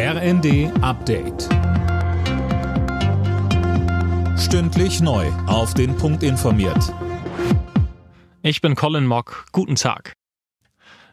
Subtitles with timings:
[0.00, 1.48] RND Update.
[4.38, 5.26] Stündlich neu.
[5.48, 6.94] Auf den Punkt informiert.
[8.42, 9.46] Ich bin Colin Mock.
[9.50, 10.12] Guten Tag.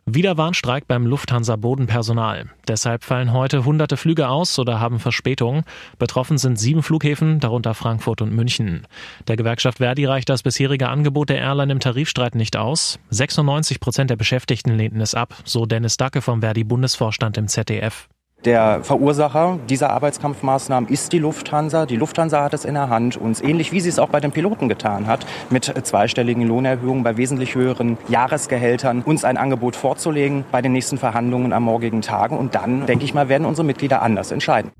[0.05, 2.51] Wieder Warnstreik beim Lufthansa Bodenpersonal.
[2.67, 5.63] Deshalb fallen heute hunderte Flüge aus oder haben Verspätung.
[5.97, 8.85] Betroffen sind sieben Flughäfen, darunter Frankfurt und München.
[9.27, 12.99] Der Gewerkschaft Verdi reicht das bisherige Angebot der Airline im Tarifstreit nicht aus.
[13.09, 18.07] 96 Prozent der Beschäftigten lehnten es ab, so Dennis Dacke vom Verdi Bundesvorstand im ZDF.
[18.45, 21.87] Der Verursacher dieser Arbeitskampfmaßnahmen ist die Lufthansa.
[21.87, 24.31] Die Lufthansa hat es in der Hand, uns ähnlich wie sie es auch bei den
[24.31, 30.61] Piloten getan hat, mit zweistelligen Lohnerhöhungen bei wesentlich höheren Jahresgehältern uns ein Angebot vorzulegen bei
[30.61, 32.35] den nächsten Verhandlungen am morgigen Tage.
[32.35, 34.71] Und dann, denke ich mal, werden unsere Mitglieder anders entscheiden.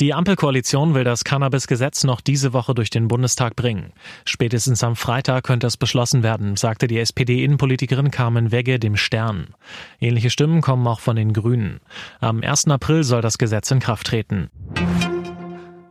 [0.00, 3.92] Die Ampelkoalition will das Cannabis-Gesetz noch diese Woche durch den Bundestag bringen.
[4.24, 9.54] Spätestens am Freitag könnte es beschlossen werden, sagte die SPD-Innenpolitikerin Carmen Wegge dem Stern.
[10.00, 11.78] Ähnliche Stimmen kommen auch von den Grünen.
[12.18, 12.66] Am 1.
[12.68, 14.50] April soll das Gesetz in Kraft treten.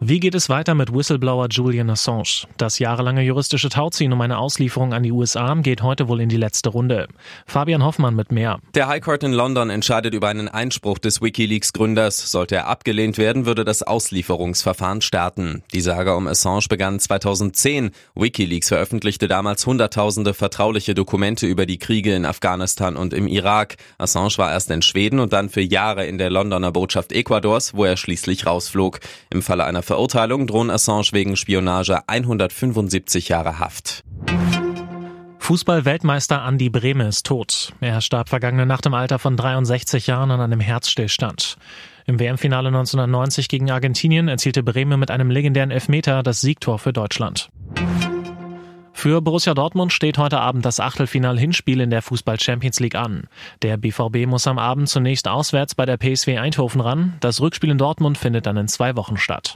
[0.06, 2.46] Wie geht es weiter mit Whistleblower Julian Assange?
[2.58, 6.36] Das jahrelange juristische Tauziehen um eine Auslieferung an die USA geht heute wohl in die
[6.36, 7.08] letzte Runde.
[7.46, 8.60] Fabian Hoffmann mit mehr.
[8.76, 12.30] Der High Court in London entscheidet über einen Einspruch des Wikileaks-Gründers.
[12.30, 15.64] Sollte er abgelehnt werden, würde das Auslieferungsverfahren starten.
[15.74, 17.92] Die Sage um Assange begann 2010.
[18.14, 23.78] Wikileaks veröffentlichte damals hunderttausende vertrauliche Dokumente über die Kriege in Afghanistan und im Irak.
[24.00, 27.86] Assange war erst in Schweden und dann für Jahre in der Londoner Botschaft Ecuadors, wo
[27.86, 29.00] er schließlich rausflog.
[29.30, 34.04] Im Falle einer Verurteilung drohen Assange wegen Spionage 175 Jahre Haft.
[35.38, 37.74] Fußball-Weltmeister Andi Brehme ist tot.
[37.80, 41.58] Er starb vergangene Nacht im Alter von 63 Jahren an einem Herzstillstand.
[42.08, 47.52] Im WM-Finale 1990 gegen Argentinien erzielte Brehme mit einem legendären Elfmeter das Siegtor für Deutschland.
[49.04, 53.28] Für Borussia Dortmund steht heute Abend das Achtelfinal-Hinspiel in der Fußball Champions League an.
[53.62, 57.18] Der BVB muss am Abend zunächst auswärts bei der PSW Eindhoven ran.
[57.20, 59.56] Das Rückspiel in Dortmund findet dann in zwei Wochen statt.